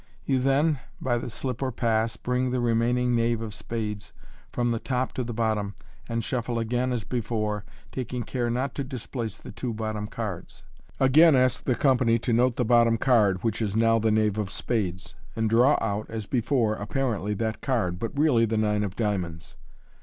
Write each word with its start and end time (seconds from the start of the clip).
You 0.25 0.39
then 0.39 0.79
(by 0.99 1.19
the 1.19 1.29
slip 1.29 1.61
or 1.61 1.71
pass) 1.71 2.17
bring 2.17 2.49
the 2.49 2.59
remaining 2.59 3.15
knave 3.15 3.39
of 3.39 3.53
spades 3.53 4.13
from 4.51 4.71
the 4.71 4.79
top 4.79 5.13
to 5.13 5.23
the 5.23 5.31
bottom, 5.31 5.75
and 6.09 6.23
shuffle 6.23 6.57
again 6.57 6.91
as 6.91 7.03
before, 7.03 7.63
taking 7.91 8.23
care 8.23 8.49
not 8.49 8.73
to 8.73 8.83
displace 8.83 9.37
the 9.37 9.51
two 9.51 9.75
bottom 9.75 10.07
cards. 10.07 10.63
Again 10.99 11.35
ask 11.35 11.65
the 11.65 11.75
company 11.75 12.17
to 12.17 12.33
note 12.33 12.55
the 12.55 12.65
bottom 12.65 12.97
card 12.97 13.43
(which 13.43 13.61
is 13.61 13.75
now 13.75 13.99
the 13.99 14.09
knave 14.09 14.39
of 14.39 14.49
spades), 14.49 15.13
and 15.35 15.51
draw 15.51 15.77
out, 15.79 16.07
as 16.09 16.25
before, 16.25 16.73
apparently 16.77 17.35
that 17.35 17.61
card, 17.61 17.99
but 17.99 18.17
really 18.17 18.45
the 18.45 18.57
nine 18.57 18.83
of 18.83 18.95
diamonds. 18.95 19.55